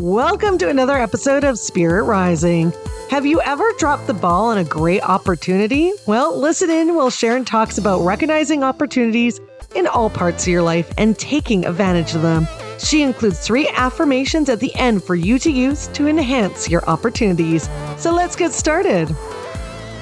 [0.00, 2.72] Welcome to another episode of Spirit Rising.
[3.10, 5.90] Have you ever dropped the ball on a great opportunity?
[6.06, 9.40] Well, listen in while Sharon talks about recognizing opportunities
[9.74, 12.46] in all parts of your life and taking advantage of them.
[12.78, 17.68] She includes three affirmations at the end for you to use to enhance your opportunities.
[17.96, 19.08] So let's get started.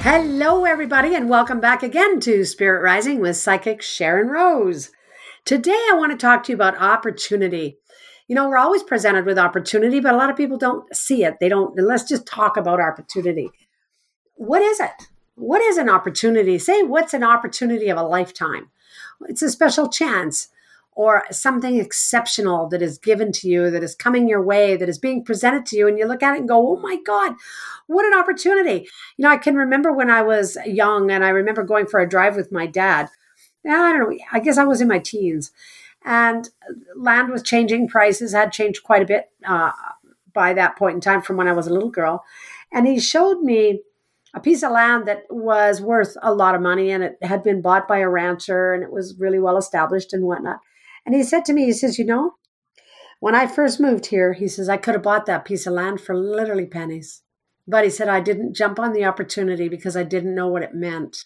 [0.00, 4.90] Hello, everybody, and welcome back again to Spirit Rising with Psychic Sharon Rose.
[5.46, 7.78] Today, I want to talk to you about opportunity
[8.28, 11.38] you know, we're always presented with opportunity, but a lot of people don't see it.
[11.40, 13.50] They don't, let's just talk about opportunity.
[14.34, 15.08] What is it?
[15.36, 16.58] What is an opportunity?
[16.58, 18.70] Say, what's an opportunity of a lifetime?
[19.28, 20.48] It's a special chance
[20.92, 24.98] or something exceptional that is given to you, that is coming your way, that is
[24.98, 27.34] being presented to you, and you look at it and go, oh my God,
[27.86, 28.88] what an opportunity.
[29.18, 32.08] You know, I can remember when I was young and I remember going for a
[32.08, 33.10] drive with my dad.
[33.68, 35.50] I don't know, I guess I was in my teens
[36.06, 36.48] and
[36.94, 37.88] land was changing.
[37.88, 39.72] Prices had changed quite a bit uh,
[40.32, 42.24] by that point in time from when I was a little girl.
[42.72, 43.82] And he showed me
[44.32, 47.60] a piece of land that was worth a lot of money and it had been
[47.60, 50.60] bought by a rancher and it was really well established and whatnot.
[51.04, 52.34] And he said to me, he says, You know,
[53.18, 56.00] when I first moved here, he says, I could have bought that piece of land
[56.00, 57.22] for literally pennies.
[57.66, 60.74] But he said, I didn't jump on the opportunity because I didn't know what it
[60.74, 61.24] meant.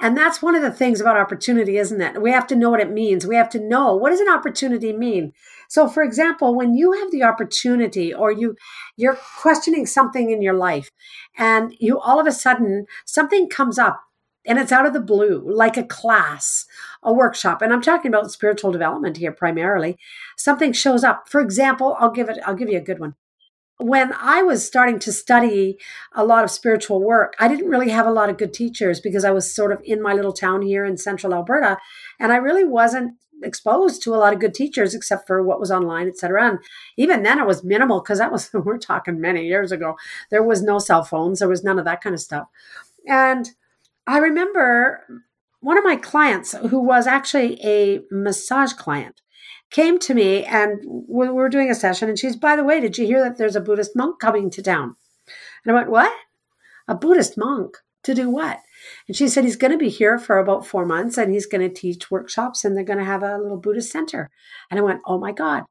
[0.00, 2.22] And that's one of the things about opportunity, isn't it?
[2.22, 3.26] We have to know what it means.
[3.26, 5.32] We have to know what does an opportunity mean?
[5.68, 8.56] So for example, when you have the opportunity or you
[8.96, 10.90] you're questioning something in your life
[11.36, 14.00] and you all of a sudden something comes up
[14.46, 16.64] and it's out of the blue, like a class,
[17.02, 17.60] a workshop.
[17.60, 19.98] And I'm talking about spiritual development here primarily.
[20.36, 21.28] Something shows up.
[21.28, 23.14] For example, I'll give it I'll give you a good one
[23.78, 25.78] when I was starting to study
[26.12, 29.24] a lot of spiritual work, I didn't really have a lot of good teachers because
[29.24, 31.78] I was sort of in my little town here in central Alberta.
[32.18, 35.70] And I really wasn't exposed to a lot of good teachers except for what was
[35.70, 36.48] online, et cetera.
[36.48, 36.58] And
[36.96, 39.96] even then it was minimal because that was, we're talking many years ago.
[40.30, 42.48] There was no cell phones, there was none of that kind of stuff.
[43.06, 43.50] And
[44.08, 45.04] I remember
[45.60, 49.22] one of my clients who was actually a massage client
[49.70, 52.96] came to me and we were doing a session and she's, by the way, did
[52.96, 54.96] you hear that there's a Buddhist monk coming to town?
[55.64, 56.12] And I went, what?
[56.86, 58.60] A Buddhist monk to do what?
[59.06, 61.60] And she said, he's going to be here for about four months and he's going
[61.60, 64.30] to teach workshops and they're going to have a little Buddhist center.
[64.70, 65.64] And I went, oh my God.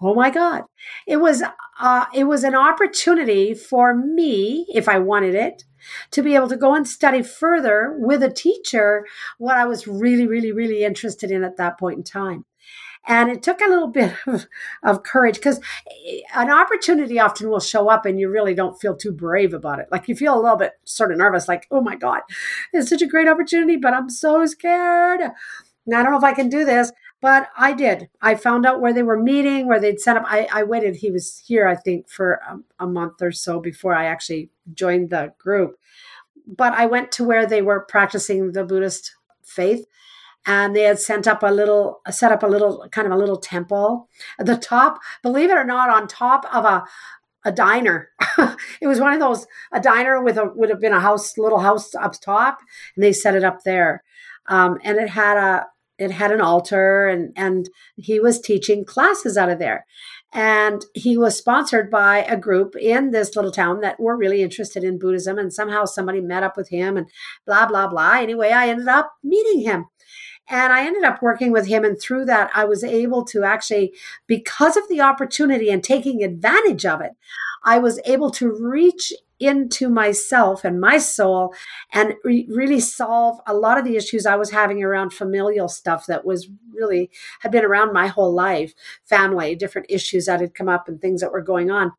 [0.00, 0.62] Oh my God.
[1.06, 1.42] It was,
[1.78, 5.64] uh, it was an opportunity for me, if I wanted it,
[6.12, 9.06] to be able to go and study further with a teacher
[9.38, 12.44] what I was really, really, really interested in at that point in time.
[13.06, 14.46] And it took a little bit of,
[14.82, 15.60] of courage because
[16.06, 19.78] eh, an opportunity often will show up and you really don't feel too brave about
[19.78, 19.86] it.
[19.90, 22.22] Like you feel a little bit sort of nervous, like, oh my God,
[22.72, 25.20] it's such a great opportunity, but I'm so scared.
[25.86, 26.90] Now, I don't know if I can do this,
[27.20, 28.08] but I did.
[28.20, 30.24] I found out where they were meeting, where they'd set up.
[30.26, 30.96] I, I waited.
[30.96, 35.10] He was here, I think, for a, a month or so before I actually joined
[35.10, 35.76] the group.
[36.46, 39.14] But I went to where they were practicing the Buddhist
[39.44, 39.86] faith
[40.46, 43.36] and they had sent up a little set up a little kind of a little
[43.36, 44.08] temple.
[44.38, 46.84] At the top believe it or not on top of a
[47.44, 48.10] a diner.
[48.80, 51.60] It was one of those a diner with a would have been a house little
[51.60, 52.58] house up top
[52.94, 54.02] and they set it up there.
[54.48, 55.66] Um, and it had a
[55.98, 59.86] it had an altar and and he was teaching classes out of there.
[60.32, 64.84] And he was sponsored by a group in this little town that were really interested
[64.84, 67.08] in buddhism and somehow somebody met up with him and
[67.46, 68.18] blah blah blah.
[68.18, 69.86] Anyway i ended up meeting him
[70.48, 71.84] and I ended up working with him.
[71.84, 73.92] And through that, I was able to actually,
[74.26, 77.12] because of the opportunity and taking advantage of it,
[77.64, 81.54] I was able to reach into myself and my soul
[81.92, 86.06] and re- really solve a lot of the issues I was having around familial stuff
[86.06, 88.72] that was really had been around my whole life,
[89.04, 91.92] family, different issues that had come up and things that were going on.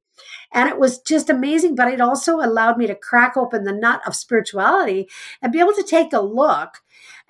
[0.52, 4.02] And it was just amazing, but it also allowed me to crack open the nut
[4.08, 5.08] of spirituality
[5.42, 6.80] and be able to take a look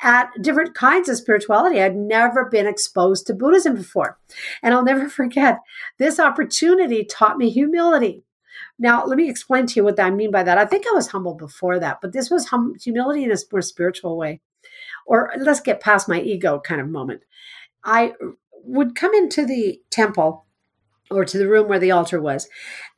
[0.01, 1.81] at different kinds of spirituality.
[1.81, 4.19] I'd never been exposed to Buddhism before.
[4.61, 5.59] And I'll never forget
[5.97, 8.23] this opportunity taught me humility.
[8.79, 10.57] Now, let me explain to you what I mean by that.
[10.57, 13.61] I think I was humble before that, but this was hum- humility in a more
[13.61, 14.41] spiritual way.
[15.05, 17.21] Or let's get past my ego kind of moment.
[17.83, 18.13] I
[18.63, 20.45] would come into the temple
[21.09, 22.49] or to the room where the altar was,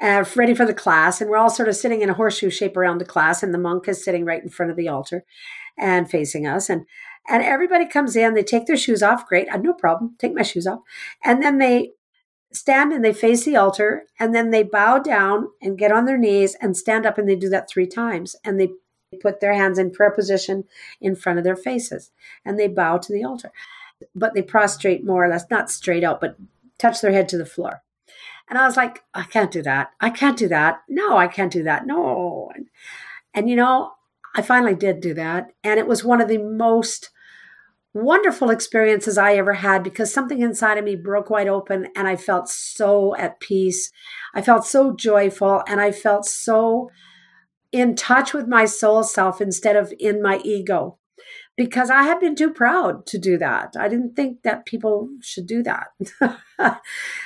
[0.01, 1.21] uh, ready for the class.
[1.21, 3.59] And we're all sort of sitting in a horseshoe shape around the class, and the
[3.59, 5.23] monk is sitting right in front of the altar
[5.79, 6.69] and facing us.
[6.69, 6.85] And
[7.27, 9.27] and everybody comes in, they take their shoes off.
[9.27, 10.15] Great, I no problem.
[10.17, 10.79] Take my shoes off.
[11.23, 11.91] And then they
[12.51, 16.17] stand and they face the altar, and then they bow down and get on their
[16.17, 18.35] knees and stand up, and they do that three times.
[18.43, 18.69] And they
[19.21, 20.65] put their hands in prayer position
[21.01, 22.11] in front of their faces,
[22.43, 23.51] and they bow to the altar.
[24.15, 26.37] But they prostrate more or less, not straight out, but
[26.77, 27.83] touch their head to the floor.
[28.49, 29.91] And I was like, I can't do that.
[29.99, 30.81] I can't do that.
[30.89, 31.85] No, I can't do that.
[31.85, 32.49] No.
[32.55, 32.67] And,
[33.33, 33.91] and you know,
[34.35, 35.47] I finally did do that.
[35.63, 37.09] And it was one of the most
[37.93, 42.15] wonderful experiences I ever had because something inside of me broke wide open and I
[42.15, 43.91] felt so at peace.
[44.35, 46.91] I felt so joyful and I felt so
[47.71, 50.98] in touch with my soul self instead of in my ego
[51.59, 53.75] because I had been too proud to do that.
[53.77, 55.89] I didn't think that people should do that.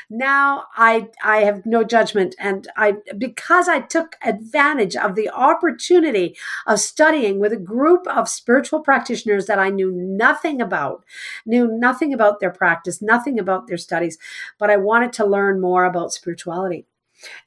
[0.10, 6.36] now I I have no judgment and I because I took advantage of the opportunity
[6.66, 11.06] of studying with a group of spiritual practitioners that I knew nothing about,
[11.46, 14.18] knew nothing about their practice, nothing about their studies,
[14.58, 16.88] but I wanted to learn more about spirituality.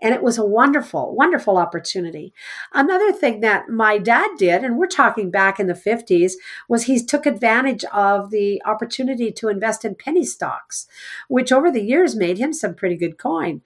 [0.01, 2.33] And it was a wonderful, wonderful opportunity.
[2.73, 6.33] Another thing that my dad did, and we're talking back in the 50s,
[6.69, 10.87] was he took advantage of the opportunity to invest in penny stocks,
[11.29, 13.63] which over the years made him some pretty good coin.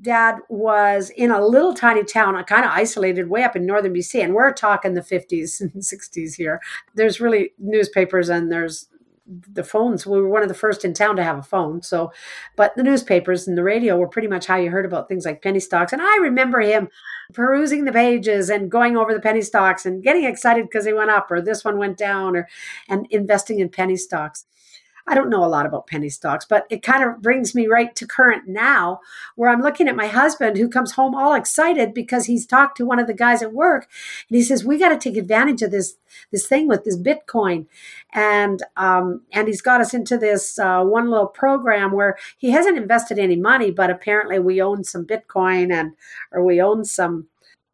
[0.00, 4.22] Dad was in a little tiny town, kind of isolated way up in northern BC,
[4.22, 6.60] and we're talking the 50s and 60s here.
[6.94, 8.88] There's really newspapers and there's
[9.26, 12.12] the phones we were one of the first in town to have a phone so
[12.56, 15.42] but the newspapers and the radio were pretty much how you heard about things like
[15.42, 16.88] penny stocks and i remember him
[17.32, 21.10] perusing the pages and going over the penny stocks and getting excited because they went
[21.10, 22.46] up or this one went down or
[22.88, 24.44] and investing in penny stocks
[25.06, 27.94] I don't know a lot about penny stocks, but it kind of brings me right
[27.96, 29.00] to current now,
[29.36, 32.86] where I'm looking at my husband who comes home all excited because he's talked to
[32.86, 33.86] one of the guys at work,
[34.28, 35.96] and he says, "We got to take advantage of this
[36.30, 37.66] this thing with this Bitcoin,"
[38.12, 42.78] and um, and he's got us into this uh, one little program where he hasn't
[42.78, 45.92] invested any money, but apparently we own some Bitcoin and
[46.32, 47.26] or we own some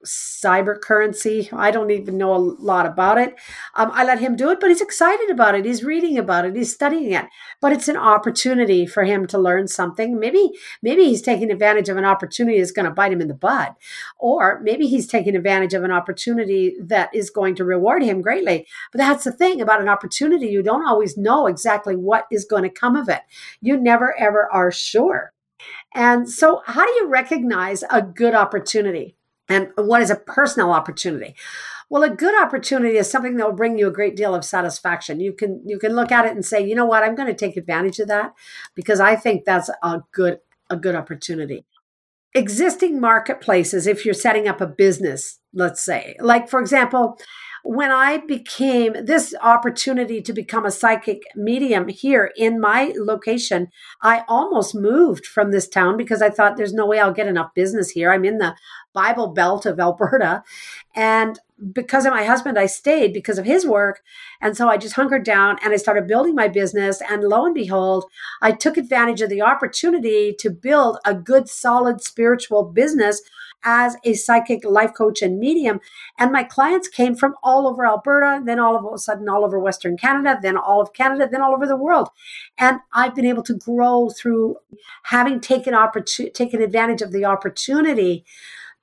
[0.05, 1.49] cyber currency.
[1.53, 3.35] I don't even know a lot about it.
[3.75, 5.65] Um, I let him do it, but he's excited about it.
[5.65, 6.57] He's reading about it.
[6.57, 7.27] He's studying it.
[7.61, 10.19] But it's an opportunity for him to learn something.
[10.19, 10.51] Maybe,
[10.83, 13.77] maybe he's taking advantage of an opportunity that's going to bite him in the butt,
[14.19, 18.67] or maybe he's taking advantage of an opportunity that is going to reward him greatly.
[18.93, 20.47] But that's the thing about an opportunity.
[20.47, 23.23] You don't always know exactly what is going to come of it.
[23.61, 25.33] You never ever are sure.
[25.95, 29.17] And so, how do you recognize a good opportunity?
[29.51, 31.35] And what is a personal opportunity?
[31.91, 35.19] Well, a good opportunity is something that will bring you a great deal of satisfaction.
[35.19, 37.35] You can you can look at it and say, you know what, I'm going to
[37.35, 38.33] take advantage of that
[38.77, 40.39] because I think that's a good
[40.71, 41.67] a good opportunity.
[42.33, 47.19] Existing marketplaces, if you're setting up a business, let's say, like for example,
[47.63, 53.69] when I became this opportunity to become a psychic medium here in my location,
[54.03, 57.55] I almost moved from this town because I thought there's no way I'll get enough
[57.55, 58.13] business here.
[58.13, 58.55] I'm in the
[58.93, 60.43] Bible Belt of Alberta.
[60.95, 61.39] And
[61.73, 64.03] because of my husband, I stayed because of his work.
[64.41, 67.03] And so I just hunkered down and I started building my business.
[67.09, 68.07] And lo and behold,
[68.41, 73.23] I took advantage of the opportunity to build a good, solid spiritual business
[73.63, 75.81] as a psychic life coach and medium.
[76.19, 79.59] And my clients came from all over Alberta, then all of a sudden all over
[79.59, 82.09] Western Canada, then all of Canada, then all over the world.
[82.59, 84.57] And I've been able to grow through
[85.05, 88.25] having taken opportunity, taken advantage of the opportunity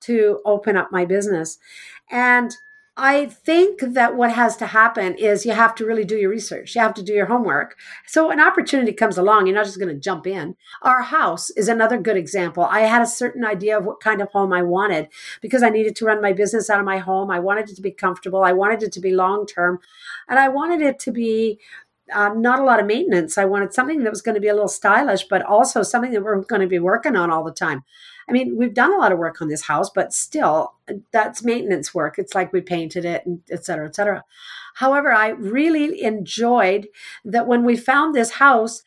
[0.01, 1.57] to open up my business.
[2.09, 2.56] And
[3.00, 6.74] I think that what has to happen is you have to really do your research.
[6.74, 7.75] You have to do your homework.
[8.07, 10.56] So an opportunity comes along, you're not just going to jump in.
[10.81, 12.63] Our house is another good example.
[12.63, 15.09] I had a certain idea of what kind of home I wanted
[15.42, 17.30] because I needed to run my business out of my home.
[17.30, 18.44] I wanted it to be comfortable.
[18.44, 19.78] I wanted it to be long term.
[20.28, 21.59] And I wanted it to be
[22.14, 23.37] um, not a lot of maintenance.
[23.37, 26.23] I wanted something that was going to be a little stylish, but also something that
[26.23, 27.83] we're going to be working on all the time.
[28.30, 30.73] I mean, we've done a lot of work on this house, but still,
[31.11, 32.16] that's maintenance work.
[32.18, 34.23] It's like we painted it, and et cetera, et cetera.
[34.76, 36.87] However, I really enjoyed
[37.23, 38.83] that when we found this house,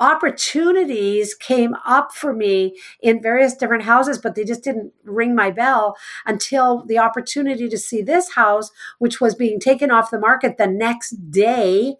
[0.00, 5.50] opportunities came up for me in various different houses, but they just didn't ring my
[5.50, 10.58] bell until the opportunity to see this house, which was being taken off the market
[10.58, 11.94] the next day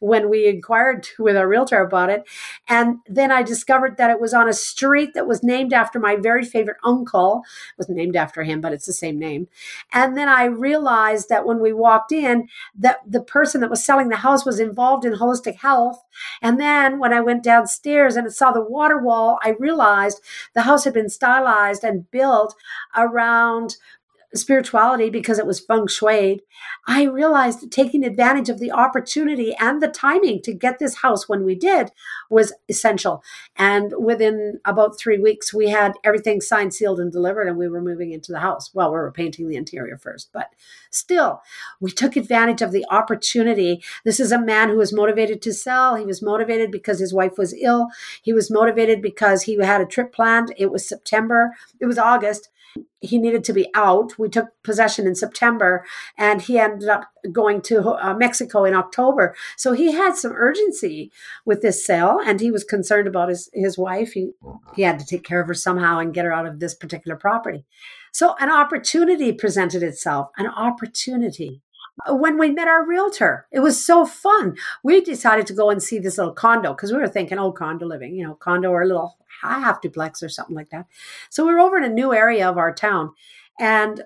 [0.00, 2.24] when we inquired with our realtor about it.
[2.68, 6.16] And then I discovered that it was on a street that was named after my
[6.16, 7.42] very favorite uncle.
[7.72, 9.48] It was named after him, but it's the same name.
[9.92, 14.08] And then I realized that when we walked in, that the person that was selling
[14.08, 16.02] the house was involved in holistic health.
[16.42, 20.20] And then when I went downstairs and saw the water wall, I realized
[20.54, 22.54] the house had been stylized and built
[22.96, 23.76] around
[24.34, 26.40] spirituality because it was feng shui,
[26.86, 31.44] I realized taking advantage of the opportunity and the timing to get this house when
[31.44, 31.90] we did
[32.30, 33.22] was essential.
[33.56, 37.80] And within about three weeks, we had everything signed, sealed, and delivered, and we were
[37.80, 38.70] moving into the house.
[38.74, 40.50] Well, we were painting the interior first, but
[40.90, 41.40] still,
[41.80, 43.82] we took advantage of the opportunity.
[44.04, 45.94] This is a man who was motivated to sell.
[45.94, 47.88] He was motivated because his wife was ill.
[48.22, 50.52] He was motivated because he had a trip planned.
[50.56, 52.48] It was September, it was August
[53.00, 54.18] he needed to be out.
[54.18, 55.84] We took possession in September
[56.18, 59.34] and he ended up going to uh, Mexico in October.
[59.56, 61.12] So he had some urgency
[61.44, 64.12] with this sale and he was concerned about his, his wife.
[64.12, 64.30] He,
[64.74, 67.16] he had to take care of her somehow and get her out of this particular
[67.16, 67.64] property.
[68.12, 71.62] So an opportunity presented itself, an opportunity
[72.08, 73.46] Uh, when we met our realtor.
[73.52, 74.56] It was so fun.
[74.82, 77.86] We decided to go and see this little condo because we were thinking, oh, condo
[77.86, 80.86] living, you know, condo or a little half duplex or something like that.
[81.30, 83.12] So we were over in a new area of our town
[83.60, 84.02] and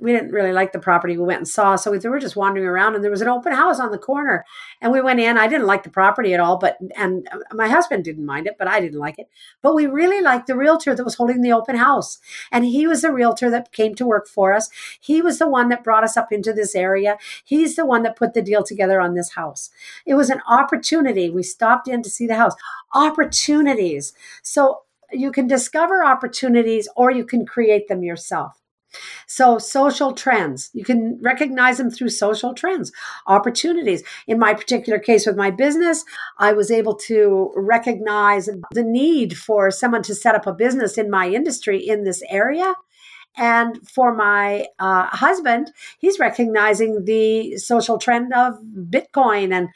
[0.00, 1.76] we didn't really like the property we went and saw.
[1.76, 4.44] So we were just wandering around and there was an open house on the corner.
[4.80, 5.36] And we went in.
[5.36, 8.56] I didn't like the property at all, but, and uh, my husband didn't mind it,
[8.58, 9.28] but I didn't like it.
[9.62, 12.18] But we really liked the realtor that was holding the open house.
[12.50, 14.70] And he was the realtor that came to work for us.
[15.00, 17.18] He was the one that brought us up into this area.
[17.44, 19.70] He's the one that put the deal together on this house.
[20.06, 21.30] It was an opportunity.
[21.30, 22.54] We stopped in to see the house.
[22.94, 24.12] Opportunities.
[24.42, 24.80] So
[25.12, 28.60] you can discover opportunities or you can create them yourself.
[29.26, 32.92] So, social trends, you can recognize them through social trends,
[33.26, 34.02] opportunities.
[34.26, 36.04] In my particular case with my business,
[36.38, 41.10] I was able to recognize the need for someone to set up a business in
[41.10, 42.74] my industry in this area.
[43.36, 48.58] And for my uh, husband, he's recognizing the social trend of
[48.90, 49.68] Bitcoin and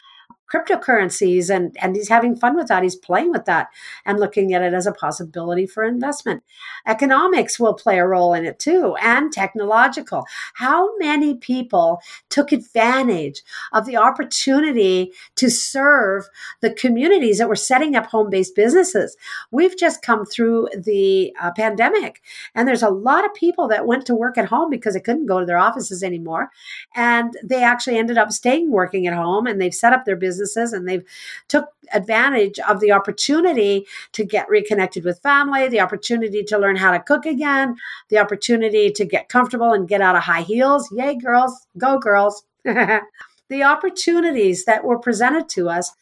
[0.55, 2.83] cryptocurrencies and and he's having fun with that.
[2.83, 3.69] He's playing with that
[4.05, 6.43] and looking at it as a possibility for investment.
[6.87, 10.25] Economics will play a role in it too and technological.
[10.55, 13.43] How many people took advantage
[13.73, 16.29] of the opportunity to serve
[16.61, 19.17] the communities that were setting up home-based businesses?
[19.51, 22.23] We've just come through the uh, pandemic
[22.55, 25.27] and there's a lot of people that went to work at home because they couldn't
[25.27, 26.51] go to their offices anymore
[26.95, 30.44] and they actually ended up staying working at home and they've set up their business
[30.45, 31.05] businesses and they've
[31.49, 36.93] took advantage of the opportunity to get reconnected with family, the opportunity to learn how
[36.93, 37.77] to cook again,
[38.09, 40.91] the opportunity to get comfortable and get out of high heels.
[40.93, 42.45] Yay, girls, go girls.
[42.65, 45.93] the opportunities that were presented to us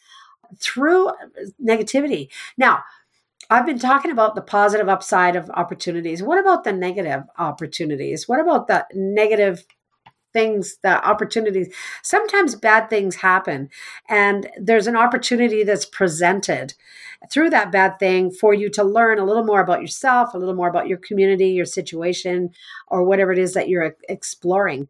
[0.59, 1.11] through
[1.63, 2.29] negativity.
[2.57, 2.85] Now,
[3.51, 6.23] I've been talking about the positive upside of opportunities.
[6.23, 8.29] What about the negative opportunities?
[8.29, 9.67] What about the negative
[10.33, 11.73] things, the opportunities.
[12.03, 13.69] Sometimes bad things happen,
[14.09, 16.75] and there's an opportunity that's presented
[17.31, 20.55] through that bad thing for you to learn a little more about yourself, a little
[20.55, 22.51] more about your community, your situation,
[22.89, 24.89] or whatever it is that you're uh, exploring.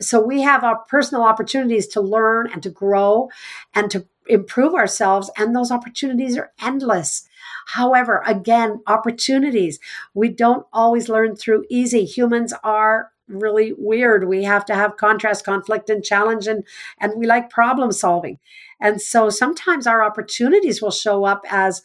[0.00, 3.28] So we have our personal opportunities to learn and to grow
[3.74, 7.28] and to improve ourselves, and those opportunities are endless.
[7.66, 9.78] However, again, opportunities.
[10.14, 12.04] We don't always learn through easy.
[12.04, 14.28] Humans are really weird.
[14.28, 16.64] We have to have contrast, conflict, and challenge, and
[16.98, 18.38] and we like problem solving.
[18.80, 21.82] And so sometimes our opportunities will show up as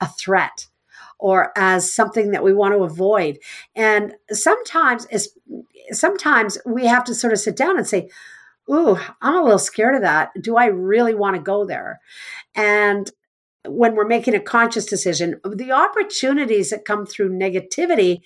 [0.00, 0.66] a threat
[1.18, 3.38] or as something that we want to avoid.
[3.76, 5.30] And sometimes is
[5.92, 8.10] sometimes we have to sort of sit down and say,
[8.70, 10.30] "Ooh, I'm a little scared of that.
[10.40, 12.00] Do I really want to go there?"
[12.54, 13.10] And
[13.66, 18.22] when we're making a conscious decision, the opportunities that come through negativity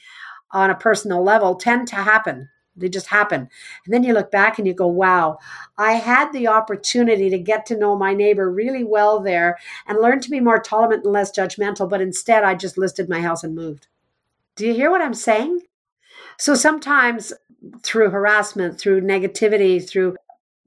[0.53, 3.49] on a personal level tend to happen they just happen.
[3.85, 5.39] And then you look back and you go, wow,
[5.79, 10.21] I had the opportunity to get to know my neighbor really well there and learn
[10.21, 11.89] to be more tolerant and less judgmental.
[11.89, 13.87] But instead, I just listed my house and moved.
[14.57, 15.61] Do you hear what I'm saying?
[16.39, 17.33] So sometimes
[17.83, 20.17] through harassment, through negativity, through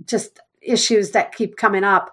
[0.05, 2.11] just issues that keep coming up,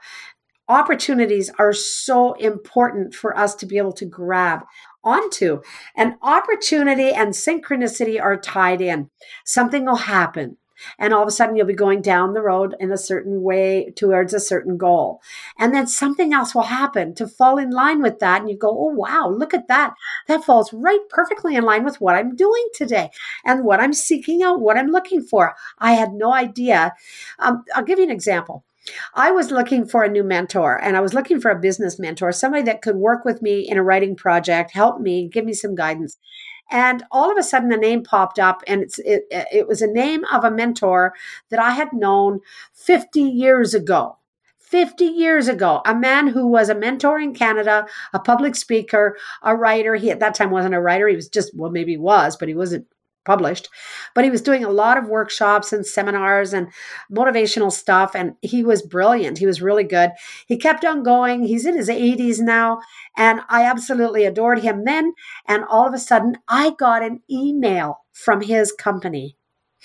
[0.69, 4.65] opportunities are so important for us to be able to grab
[5.05, 5.61] onto.
[5.95, 9.11] And opportunity and synchronicity are tied in.
[9.45, 10.57] Something will happen.
[10.99, 13.93] And all of a sudden, you'll be going down the road in a certain way
[13.97, 15.21] towards a certain goal.
[15.59, 18.41] And then something else will happen to fall in line with that.
[18.41, 19.95] And you go, oh, wow, look at that.
[20.27, 23.11] That falls right perfectly in line with what I'm doing today
[23.45, 25.55] and what I'm seeking out, what I'm looking for.
[25.79, 26.93] I had no idea.
[27.39, 28.65] Um, I'll give you an example.
[29.15, 32.33] I was looking for a new mentor and I was looking for a business mentor,
[32.33, 35.75] somebody that could work with me in a writing project, help me, give me some
[35.75, 36.19] guidance.
[36.71, 39.87] And all of a sudden, a name popped up, and it's, it, it was a
[39.87, 41.13] name of a mentor
[41.51, 42.41] that I had known
[42.73, 44.19] 50 years ago.
[44.61, 49.55] 50 years ago, a man who was a mentor in Canada, a public speaker, a
[49.55, 49.95] writer.
[49.95, 51.07] He at that time wasn't a writer.
[51.07, 52.87] He was just, well, maybe he was, but he wasn't
[53.25, 53.69] published,
[54.15, 56.69] but he was doing a lot of workshops and seminars and
[57.13, 58.15] motivational stuff.
[58.15, 59.39] And he was brilliant.
[59.39, 60.11] He was really good.
[60.47, 61.45] He kept on going.
[61.45, 62.81] He's in his 80s now.
[63.17, 65.15] And I absolutely adored him then.
[65.47, 69.37] And all of a sudden, I got an email from his company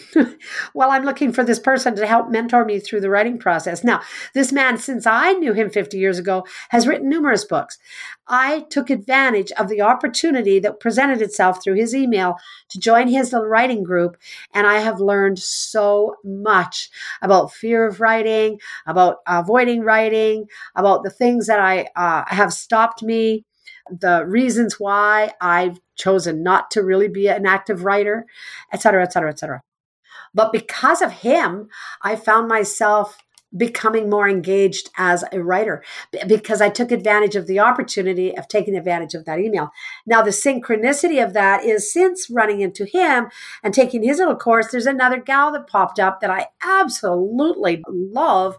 [0.74, 3.84] well, I'm looking for this person to help mentor me through the writing process.
[3.84, 4.02] Now,
[4.34, 7.78] this man, since I knew him 50 years ago, has written numerous books.
[8.28, 12.36] I took advantage of the opportunity that presented itself through his email
[12.70, 14.18] to join his writing group,
[14.54, 16.90] and I have learned so much
[17.22, 23.04] about fear of writing, about avoiding writing, about the things that I uh, have stopped
[23.04, 23.46] me
[23.92, 28.26] the reasons why I've chosen not to really be an active writer,
[28.72, 29.62] et cetera, et cetera, et cetera.
[30.40, 31.68] But because of him,
[32.02, 33.18] I found myself
[33.58, 35.84] becoming more engaged as a writer
[36.28, 39.72] because I took advantage of the opportunity of taking advantage of that email.
[40.06, 43.28] Now, the synchronicity of that is since running into him
[43.64, 48.56] and taking his little course, there's another gal that popped up that I absolutely love.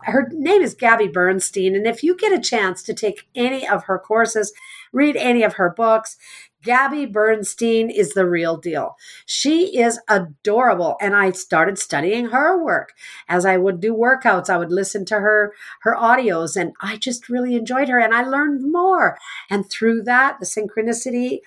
[0.00, 1.76] Her name is Gabby Bernstein.
[1.76, 4.52] And if you get a chance to take any of her courses,
[4.92, 6.16] read any of her books,
[6.62, 8.96] Gabby Bernstein is the real deal.
[9.26, 12.92] She is adorable and I started studying her work.
[13.28, 17.28] As I would do workouts, I would listen to her her audios and I just
[17.28, 19.18] really enjoyed her and I learned more.
[19.50, 21.40] And through that, the synchronicity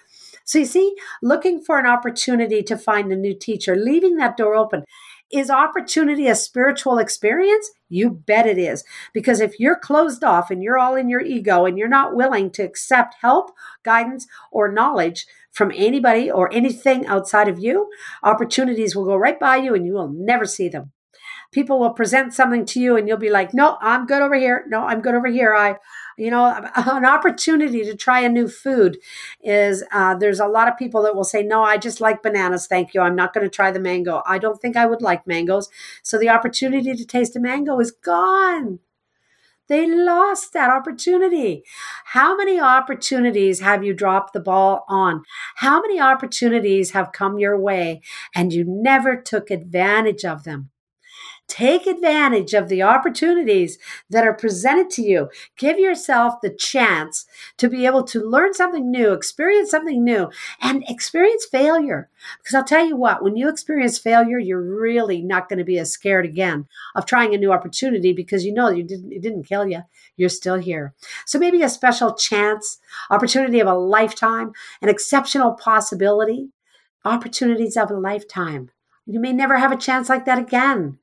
[0.47, 4.53] so you see, looking for an opportunity to find a new teacher, leaving that door
[4.53, 4.85] open.
[5.35, 7.69] Is opportunity a spiritual experience?
[7.89, 8.85] You bet it is.
[9.13, 12.51] Because if you're closed off and you're all in your ego and you're not willing
[12.51, 13.51] to accept help,
[13.83, 17.89] guidance, or knowledge from anybody or anything outside of you,
[18.23, 20.93] opportunities will go right by you and you will never see them.
[21.51, 24.63] People will present something to you and you'll be like, no, I'm good over here.
[24.69, 25.53] No, I'm good over here.
[25.53, 25.75] I,
[26.17, 26.45] you know
[26.75, 28.97] an opportunity to try a new food
[29.41, 32.67] is uh, there's a lot of people that will say no i just like bananas
[32.67, 35.25] thank you i'm not going to try the mango i don't think i would like
[35.27, 35.69] mangoes
[36.03, 38.79] so the opportunity to taste a mango is gone
[39.67, 41.63] they lost that opportunity.
[42.05, 45.23] How many opportunities have you dropped the ball on?
[45.55, 48.01] How many opportunities have come your way
[48.35, 50.69] and you never took advantage of them?
[51.47, 53.77] Take advantage of the opportunities
[54.09, 55.29] that are presented to you.
[55.57, 60.83] Give yourself the chance to be able to learn something new, experience something new, and
[60.89, 62.09] experience failure.
[62.39, 65.77] Because I'll tell you what, when you experience failure, you're really not going to be
[65.77, 69.43] as scared again of trying a new opportunity because you know you didn't, it didn't
[69.43, 69.83] kill you.
[70.17, 70.95] You're still here.
[71.27, 72.79] So maybe a special chance,
[73.11, 76.49] opportunity of a lifetime, an exceptional possibility,
[77.05, 78.71] opportunities of a lifetime.
[79.05, 80.97] You may never have a chance like that again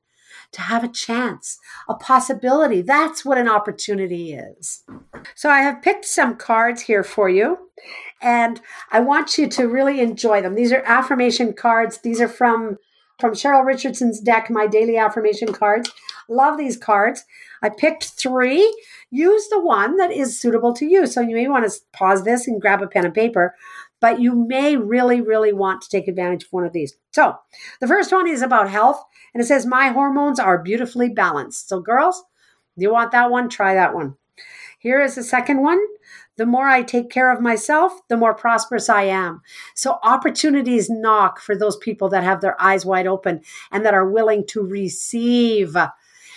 [0.53, 2.81] to have a chance, a possibility.
[2.81, 4.83] That's what an opportunity is.
[5.35, 7.69] So I have picked some cards here for you,
[8.21, 8.61] and
[8.91, 10.55] I want you to really enjoy them.
[10.55, 11.99] These are affirmation cards.
[11.99, 12.77] These are from
[13.19, 15.91] from Cheryl Richardson's deck, my daily affirmation cards.
[16.27, 17.23] Love these cards.
[17.61, 18.75] I picked three.
[19.11, 21.05] Use the one that is suitable to you.
[21.05, 23.55] So you may want to pause this and grab a pen and paper,
[24.03, 26.93] but you may really, really want to take advantage of one of these.
[27.13, 27.37] So
[27.79, 29.01] the first one is about health.
[29.33, 31.69] And it says, My hormones are beautifully balanced.
[31.69, 32.21] So, girls,
[32.75, 33.47] you want that one?
[33.47, 34.17] Try that one.
[34.77, 35.79] Here is the second one.
[36.35, 39.41] The more I take care of myself, the more prosperous I am.
[39.73, 43.39] So, opportunities knock for those people that have their eyes wide open
[43.71, 45.77] and that are willing to receive.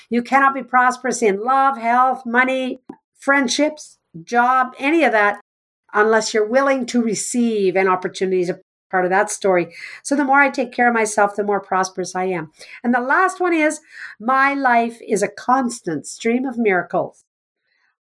[0.08, 2.78] You cannot be prosperous in love, health, money,
[3.18, 5.40] friendships, job, any of that
[5.96, 9.74] unless you're willing to receive an opportunity to part of that story.
[10.04, 12.52] So the more I take care of myself, the more prosperous I am.
[12.84, 13.80] And the last one is
[14.20, 17.24] my life is a constant stream of miracles.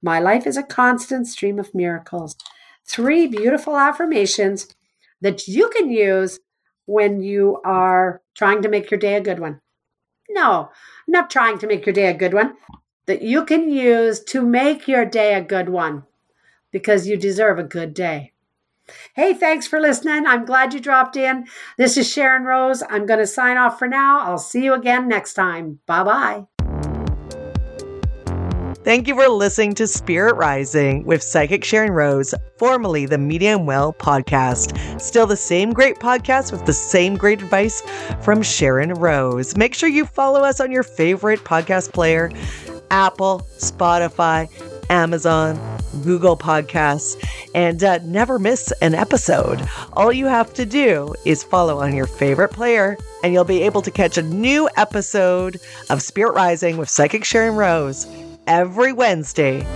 [0.03, 2.37] My life is a constant stream of miracles.
[2.85, 4.75] Three beautiful affirmations
[5.23, 6.41] that you can use
[6.85, 9.61] when you are trying to make your day a good one.
[10.29, 10.71] No,
[11.09, 12.55] not trying to make your day a good one,
[13.07, 16.05] that you can use to make your day a good one
[16.75, 18.33] because you deserve a good day.
[19.15, 20.27] Hey, thanks for listening.
[20.27, 21.47] I'm glad you dropped in.
[21.79, 22.83] This is Sharon Rose.
[22.91, 24.19] I'm going to sign off for now.
[24.19, 25.79] I'll see you again next time.
[25.87, 26.47] Bye bye.
[28.83, 33.93] Thank you for listening to Spirit Rising with Psychic Sharon Rose, formerly the Medium Well
[33.93, 35.01] podcast.
[35.01, 37.83] Still the same great podcast with the same great advice
[38.21, 39.57] from Sharon Rose.
[39.57, 42.31] Make sure you follow us on your favorite podcast player
[42.91, 44.51] Apple, Spotify,
[44.91, 47.17] Amazon, Google Podcasts,
[47.55, 49.67] and uh, never miss an episode.
[49.93, 53.83] All you have to do is follow on your favorite player, and you'll be able
[53.83, 58.07] to catch a new episode of Spirit Rising with Psychic Sharon Rose
[58.47, 59.67] every Wednesday,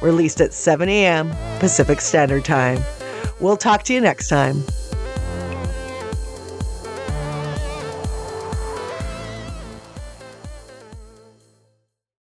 [0.00, 1.34] released at 7 a.m.
[1.58, 2.82] Pacific Standard Time.
[3.40, 4.62] We'll talk to you next time.